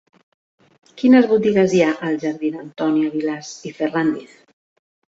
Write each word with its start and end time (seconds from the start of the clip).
Quines 1.01 1.27
botigues 1.33 1.75
hi 1.75 1.83
ha 1.83 1.91
al 2.09 2.17
jardí 2.27 2.53
d'Antònia 2.57 3.13
Vilàs 3.21 3.57
i 3.73 3.79
Ferràndiz? 3.81 4.39